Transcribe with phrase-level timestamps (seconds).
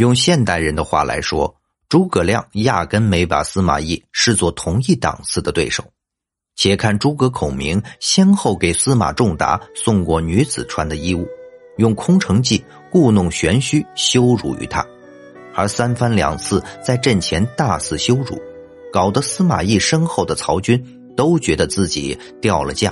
[0.00, 1.54] 用现代人的话来说，
[1.86, 5.84] 诸葛亮压根没把司马懿视作同一档次的对手。
[6.56, 11.28] 且看诸葛孔明先后给司马仲达送过女子穿的衣物，
[11.76, 14.82] 用空城计故弄玄虚羞辱于他，
[15.54, 18.40] 而三番两次在阵前大肆羞辱，
[18.90, 20.82] 搞得司马懿身后的曹军
[21.14, 22.90] 都觉得自己掉了价。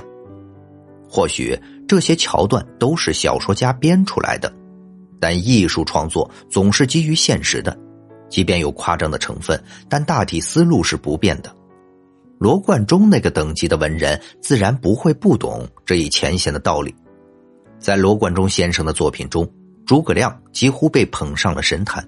[1.09, 4.58] 或许这些桥段都是小说家编出来的。
[5.19, 7.77] 但艺术创作总是基于现实的，
[8.29, 11.53] 即便有夸张的成分，但大体思路是不变的。
[12.37, 16.95] 罗贯中那个等级的文人，自然不会不懂这一浅显的道理。
[17.79, 19.45] 在罗贯中先生的作品中，
[19.85, 22.07] 诸葛亮几乎被捧上了神坛，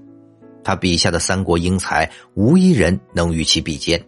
[0.64, 4.02] 他笔下的三国英才，无一人能与其比肩。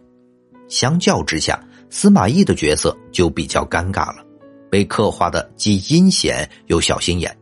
[0.66, 4.24] 相较之下，司马懿的角色就比较尴尬了，
[4.70, 7.36] 被刻画的既阴险又小心眼。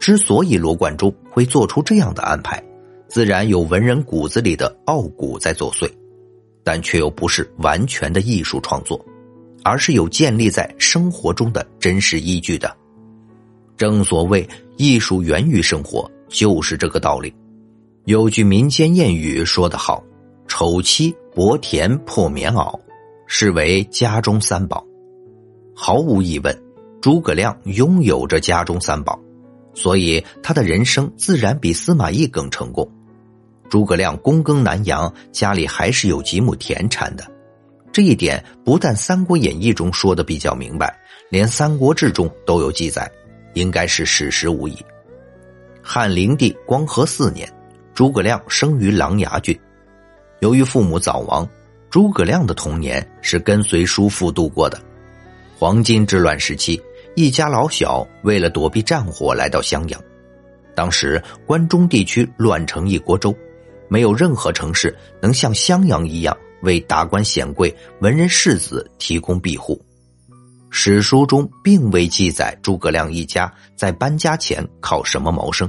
[0.00, 2.60] 之所以罗贯中会做出这样的安排，
[3.06, 5.88] 自然有文人骨子里的傲骨在作祟，
[6.64, 8.98] 但却又不是完全的艺术创作，
[9.62, 12.74] 而是有建立在生活中的真实依据的。
[13.76, 14.48] 正所谓
[14.78, 17.32] 艺术源于生活，就是这个道理。
[18.06, 20.02] 有句民间谚语说得好
[20.48, 22.78] ：“丑妻薄田破棉袄，
[23.26, 24.84] 是为家中三宝。”
[25.76, 26.58] 毫无疑问，
[27.02, 29.20] 诸葛亮拥有着家中三宝。
[29.74, 32.88] 所以他的人生自然比司马懿更成功。
[33.68, 37.24] 诸葛亮躬耕南阳，家里还是有几亩田产的。
[37.92, 40.96] 这一点不但《三国演义》中说的比较明白，
[41.28, 43.10] 连《三国志》中都有记载，
[43.54, 44.76] 应该是史实无疑。
[45.82, 47.48] 汉灵帝光和四年，
[47.94, 49.58] 诸葛亮生于琅琊郡。
[50.40, 51.48] 由于父母早亡，
[51.90, 54.80] 诸葛亮的童年是跟随叔父度过的。
[55.58, 56.80] 黄巾之乱时期。
[57.16, 60.00] 一家老小为了躲避战火来到襄阳，
[60.74, 63.34] 当时关中地区乱成一锅粥，
[63.88, 69.80] 没有任何城市能像襄阳一样为达官显贵、文人士子提供庇护。
[70.70, 75.68] 史书中并未记载诸葛亮一家在搬家前靠什么谋生，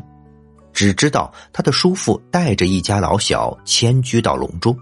[0.72, 4.78] 只知道他的叔父带着一家老小迁居到隆中，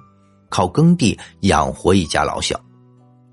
[0.50, 2.60] 靠耕地养活一家老小。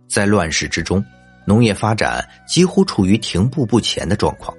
[0.09, 1.05] 在乱世之中。
[1.47, 4.55] 农业发展几乎处于停步不前的状况，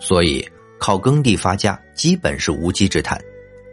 [0.00, 0.44] 所以
[0.78, 3.20] 靠耕地发家基本是无稽之谈。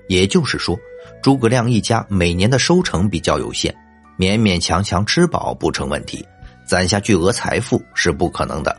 [0.07, 0.77] 也就是说，
[1.21, 3.73] 诸葛亮一家每年的收成比较有限，
[4.17, 6.25] 勉勉强强吃饱不成问题，
[6.65, 8.75] 攒下巨额财富是不可能的。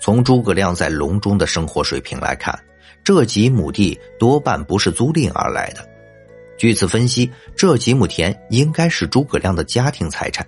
[0.00, 2.58] 从诸葛亮在隆中的生活水平来看，
[3.04, 5.88] 这几亩地多半不是租赁而来的。
[6.58, 10.46] 据此分析，这几亩田应该是诸葛亮的家庭财产。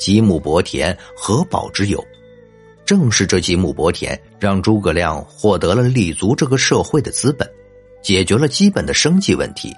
[0.00, 2.02] 几亩薄田何宝之有？
[2.86, 7.48] 正是这几亩薄田，让诸葛亮获得了立足这个社会的资本，
[8.02, 9.72] 解决了基本的生计问题，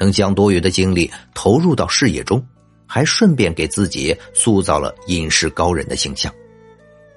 [0.00, 2.44] 能将多余的精力投入到事业中，
[2.86, 6.34] 还顺便给自己塑造了隐士高人的形象。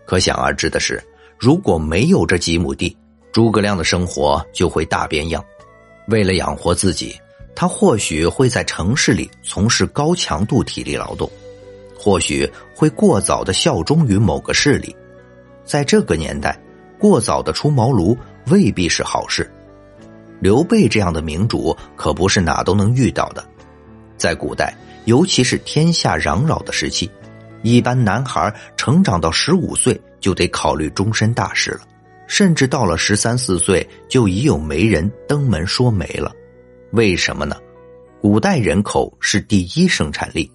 [0.06, 1.04] 可想而知的是，
[1.38, 2.96] 如果没有这几亩地，
[3.32, 5.44] 诸葛亮的生活就会大变样。
[6.08, 7.20] 为了养活自己，
[7.56, 11.30] 他或许会在城市里从事高强度体力劳动。
[12.06, 14.96] 或许会过早的效忠于某个势力，
[15.64, 16.56] 在这个年代，
[17.00, 18.16] 过早的出茅庐
[18.52, 19.52] 未必是好事。
[20.40, 23.44] 刘备这样的明主可不是哪都能遇到的。
[24.18, 24.72] 在古代，
[25.06, 27.10] 尤其是天下攘扰的时期，
[27.64, 31.82] 一般男孩成长到十五岁就得考虑终身大事了，
[32.28, 36.32] 甚至到了十三四岁就已有媒人登门说媒了。
[36.92, 37.56] 为什么呢？
[38.22, 40.48] 古代人口是第一生产力。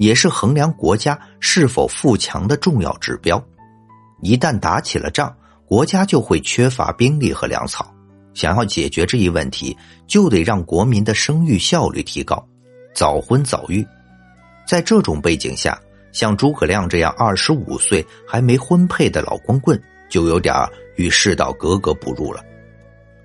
[0.00, 3.42] 也是衡量国家是否富强的重要指标。
[4.22, 5.30] 一旦打起了仗，
[5.66, 7.94] 国家就会缺乏兵力和粮草。
[8.32, 12.42] 想要解决这一问题，就得让国民的生育效率提高，
[12.94, 13.86] 早婚早育。
[14.66, 15.78] 在这种背景下，
[16.12, 19.78] 像诸葛亮这样二十五岁还没婚配的老光棍，
[20.08, 20.54] 就有点
[20.96, 22.42] 与世道格格不入了。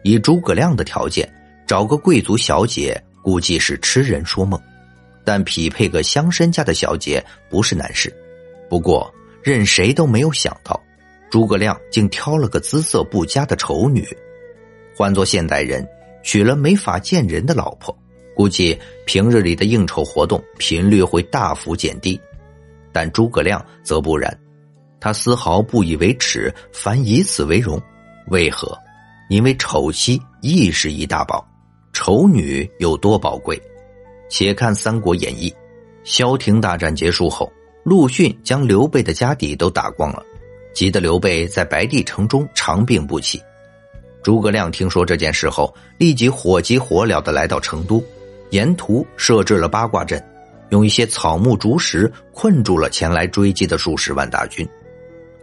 [0.04, 1.34] 以诸葛亮的条件，
[1.66, 4.60] 找个贵族小姐，估计是痴人说梦。
[5.26, 8.16] 但匹配个乡绅家的小姐不是难事，
[8.70, 9.14] 不过
[9.44, 10.80] 任谁都没有想到，
[11.30, 14.08] 诸葛亮竟挑了个姿色不佳的丑女。
[14.96, 15.86] 换做现代人，
[16.24, 17.98] 娶了没法见人的老婆，
[18.36, 22.20] 估计平日里的应酬活动频率会大幅减低。
[22.94, 24.40] 但诸葛亮则不然，
[25.02, 27.82] 他丝毫不以为耻，反以此为荣。
[28.28, 28.78] 为何？
[29.30, 31.46] 因为丑妻亦是一大宝，
[31.94, 33.62] 丑女有多宝贵？
[34.38, 35.50] 且看《三国演义》，
[36.04, 37.50] 萧亭大战结束后，
[37.86, 40.22] 陆逊将刘备的家底都打光了，
[40.74, 43.42] 急得刘备在白帝城中长病不起。
[44.22, 48.04] 诸葛亮听说这件事后，立即火急火燎的来到成都，
[48.50, 50.22] 沿途设置了八卦阵，
[50.68, 54.68] 用一些草木竹石困住了前来追击的数十万大军。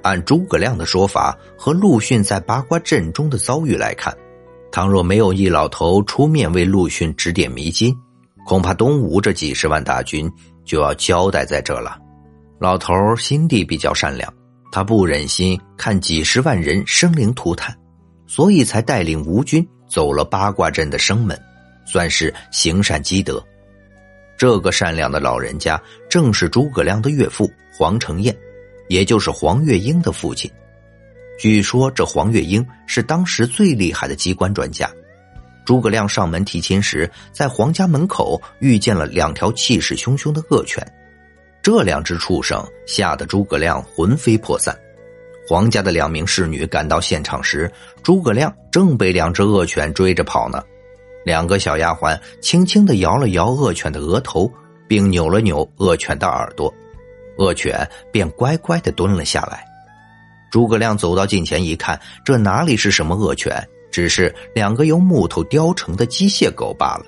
[0.02, 4.14] 按诸葛亮的说法和陆逊在八卦阵中的遭遇来看，
[4.70, 7.96] 倘若没有一老头出面为陆逊指点迷津，
[8.46, 10.30] 恐怕东吴这几十万大军
[10.64, 11.98] 就要交代在这了。
[12.58, 14.32] 老头心地比较善良，
[14.70, 17.76] 他不忍心看几十万人生灵涂炭。
[18.24, 21.38] 所以才带领吴军走了八卦阵的生门，
[21.84, 23.44] 算是行善积德。
[24.38, 25.78] 这个善良的老人家
[26.08, 28.34] 正是诸葛亮的岳父黄承彦，
[28.88, 30.50] 也就是黄月英的父亲。
[31.38, 34.90] 据说这黄月英是当时最厉害的机关专家。
[35.64, 40.84] 诸葛亮上门提亲时，在黄家门口遇见了两条气势汹汹的恶犬，
[41.62, 44.76] 这两只畜生吓得诸葛亮魂飞魄散。
[45.48, 47.70] 黄家的两名侍女赶到现场时，
[48.02, 50.62] 诸葛亮正被两只恶犬追着跑呢。
[51.24, 54.50] 两个小丫鬟轻轻的摇了摇恶犬的额头，
[54.88, 56.72] 并扭了扭恶犬的耳朵，
[57.38, 59.64] 恶犬便乖乖的蹲了下来。
[60.50, 67.06] 诸葛亮走到近前一看，这哪里是什么恶犬，只是两个由木头雕成的机械狗罢了。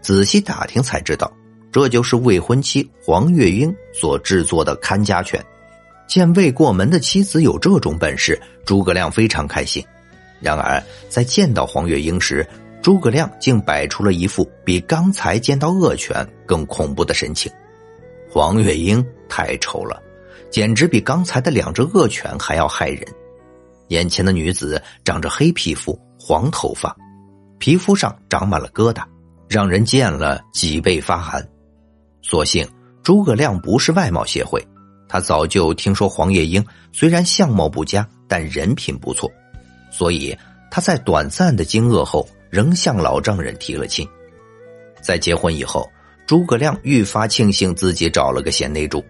[0.00, 1.30] 仔细打听才知道，
[1.70, 5.44] 这就是未婚妻黄月英所制作的看家犬。
[6.08, 9.84] 见未过门的妻子有这种本事，诸葛亮非常开心。
[10.40, 12.46] 然而，在见到黄月英时，
[12.80, 17.52] 诸葛亮竟摆出了一副比刚才见到恶犬更恐怖的神情。
[18.30, 20.00] 黄月英太丑了，
[20.48, 23.02] 简直比刚才的两只恶犬还要害人。
[23.88, 26.96] 眼前的女子长着黑皮肤、黄头发，
[27.58, 29.02] 皮肤上长满了疙瘩，
[29.48, 31.46] 让人见了脊背发寒。
[32.22, 32.68] 所幸
[33.02, 34.62] 诸葛亮不是外貌协会。
[35.08, 36.62] 他早就听说黄月英
[36.92, 39.30] 虽然相貌不佳，但人品不错，
[39.90, 40.36] 所以
[40.70, 44.06] 他在短暂的惊愕后，仍向老丈人提了亲。
[45.00, 45.88] 在结婚以后，
[46.26, 49.02] 诸葛亮愈发庆幸自己找了个贤内助。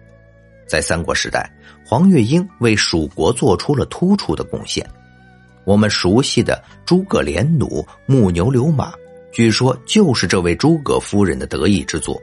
[0.65, 1.51] 在三国时代，
[1.89, 4.87] 黄月英为蜀国做出了突出的贡献。
[5.65, 8.93] 我们熟悉的诸葛连弩、木牛流马，
[9.31, 12.21] 据说就是这位诸葛夫人的得意之作。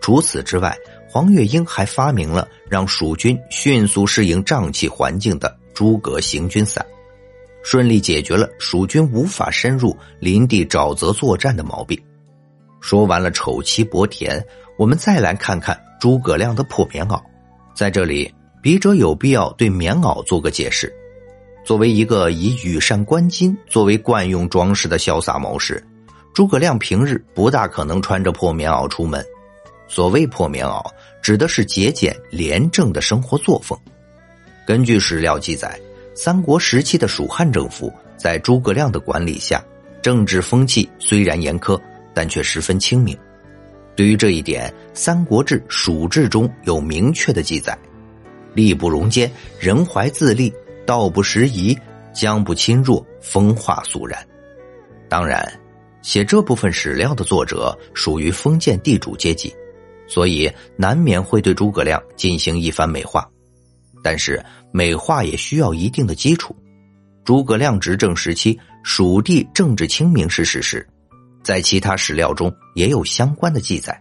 [0.00, 0.74] 除此之外，
[1.06, 6.82] 黄月英还发明了让蜀军迅速适应瘴气环境的诸葛行军伞，
[7.62, 12.00] 顺利解决了蜀军无法深入林地沼泽作战的毛病。
[12.80, 14.42] 说完了丑妻薄田，
[14.78, 17.20] 我们再来看看诸葛亮的破棉袄。
[17.74, 20.92] 在这里，笔者有必要对棉袄做个解释。
[21.64, 25.84] 作为一个以羽扇纶巾作为惯用装饰的潇洒谋士，
[26.32, 29.24] 诸葛亮平日不大可能穿着破棉袄出门。
[29.86, 30.84] 所谓破棉袄，
[31.22, 33.78] 指的是节俭廉政的生活作风。
[34.66, 35.78] 根据史料记载，
[36.14, 39.64] 三国时期的蜀汉政府在诸葛亮的管理下，
[40.02, 41.80] 政治风气虽然严苛，
[42.12, 43.16] 但却十分清明。
[43.96, 47.76] 对于这一点，《三国志·蜀志》中有明确的记载
[48.54, 50.52] ：“力不容奸，人怀自立，
[50.86, 51.76] 道不拾遗，
[52.12, 54.18] 将不侵弱，风化肃然。”
[55.08, 55.50] 当然，
[56.02, 59.54] 写这部分史料的作者属于封建地主阶级。
[60.10, 63.28] 所以难免会对诸葛亮进行一番美化，
[64.02, 64.42] 但是
[64.72, 66.56] 美化也需要一定的基础。
[67.26, 70.88] 诸葛亮执政时期，蜀地政治清明是事实，
[71.42, 74.00] 在其他史料中也有相关的记载，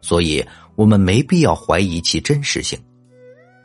[0.00, 0.42] 所以
[0.76, 2.78] 我们没必要怀疑其真实性。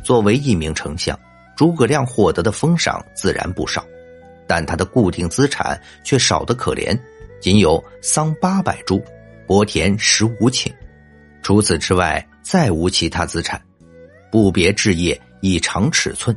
[0.04, 1.18] 作为一名丞相，
[1.56, 3.86] 诸葛亮获得的封赏自然不少，
[4.48, 6.98] 但他的固定资产却少得可怜，
[7.40, 9.04] 仅有桑八百株，
[9.46, 10.72] 薄田十五顷。
[11.42, 13.62] 除此之外，再无其他资产，
[14.32, 16.36] 不别置业，以长尺寸。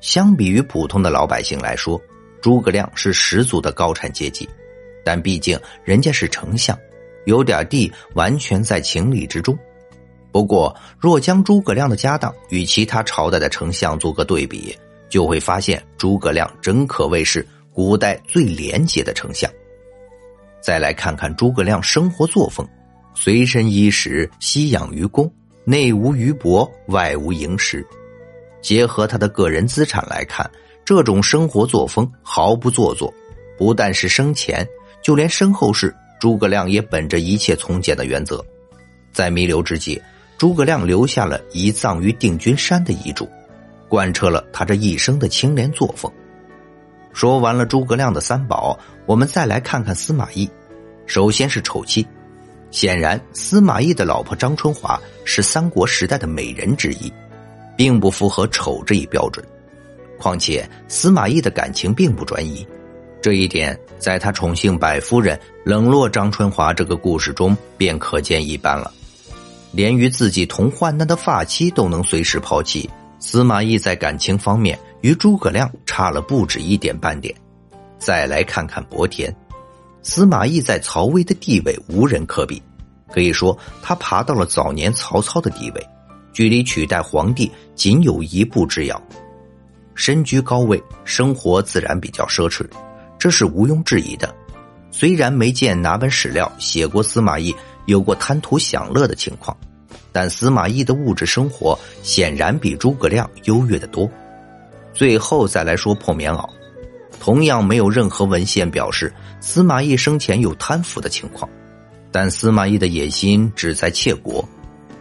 [0.00, 2.00] 相比于普通的老百姓来说，
[2.40, 4.48] 诸葛亮是十足的高产阶级。
[5.04, 6.78] 但毕竟人家是丞相，
[7.24, 9.58] 有点地完全在情理之中。
[10.38, 14.72] 不过，若将诸葛亮的家当与其他朝代的丞相做个对比，
[15.08, 19.50] 就会发现诸葛亮真可谓是古代最廉洁的丞相。
[20.60, 22.64] 再来看看诸葛亮生活作风。
[23.16, 25.28] 随身衣食悉养于公，
[25.64, 27.84] 内无余帛，外无盈食。
[28.62, 30.48] 结合他的个人资产来看，
[30.84, 33.12] 这种生活作风毫不做作。
[33.58, 34.64] 不但是生前，
[35.02, 38.40] 就连身后事，诸葛亮也本着一切从简的原则。
[39.10, 40.00] 在弥留之际，
[40.38, 43.28] 诸葛亮留下了遗葬于定军山的遗嘱，
[43.88, 46.10] 贯彻了他这一生的清廉作风。
[47.12, 50.48] 说完了诸葛亮的三宝，我们再来看看司马懿。
[51.06, 52.06] 首先是丑妻。
[52.70, 57.12] 显然，司马懿的老婆张春华是三国时代的美人之一，
[57.76, 59.44] 并不符合丑这一标准。
[60.18, 62.64] 况且，司马懿的感情并不专一，
[63.20, 68.92] 这一点在他宠幸百夫人、冷落张春华这个故事中便可见一斑了。
[69.72, 77.34] 连与自己同患难的发妻都能随时抛弃，司马懿在感情方面与诸葛亮差了不止一点半点。
[77.98, 79.34] 再来看看伯田，
[80.02, 82.62] 司马懿在曹魏的地位无人可比，
[83.12, 85.86] 可以说他爬到了早年曹操的地位，
[86.32, 89.02] 距离取代皇帝仅有一步之遥。
[89.94, 92.64] 身居高位，生活自然比较奢侈，
[93.18, 94.32] 这是毋庸置疑的。
[94.92, 97.54] 虽然没见哪本史料写过司马懿
[97.88, 99.56] 有过贪图享乐的情况，
[100.12, 104.08] 但司马懿的物质生活显然比诸葛亮优越的多。
[104.92, 106.46] 最后再来说破棉袄，
[107.18, 111.48] 同样没有任何文献表示司马懿生前有贪腐的情况，
[112.12, 114.46] 但司马懿的野心只在窃国，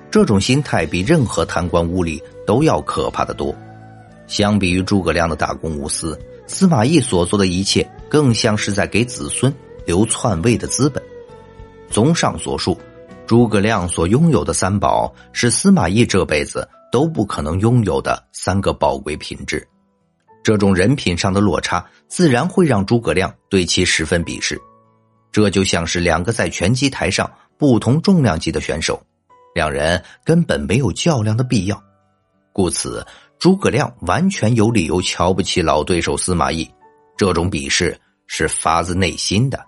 [0.10, 3.54] 这种心态比任何贪官污吏都要可怕的多。
[4.28, 6.18] 相比于诸葛亮的大公无私，
[6.48, 9.54] 司马懿所做的一切更像是在给子孙
[9.86, 11.04] 留篡位的资本。
[11.90, 12.78] 综上所述，
[13.26, 19.66] 诸葛亮所拥有的三宝是司马懿这辈子都不可能拥有的三个宝贵品质。
[20.44, 24.60] 这种人品上的落差，自然会让诸葛亮对其十分鄙视。
[25.32, 29.02] 这就像是两个在拳击台上不同重量级的选手，
[29.54, 31.82] 两人根本没有较量的必要，
[32.54, 33.06] 故此。
[33.40, 36.68] 诸葛亮完全有理由瞧不起老对手司马懿，
[37.16, 39.64] 这种鄙视是发自内心的。